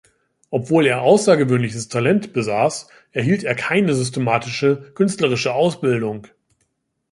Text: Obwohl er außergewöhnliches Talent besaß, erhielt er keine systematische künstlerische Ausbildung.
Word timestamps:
Obwohl 0.49 0.87
er 0.87 1.03
außergewöhnliches 1.03 1.87
Talent 1.87 2.33
besaß, 2.33 2.87
erhielt 3.11 3.43
er 3.43 3.53
keine 3.53 3.93
systematische 3.93 4.77
künstlerische 4.95 5.53
Ausbildung. 5.53 6.25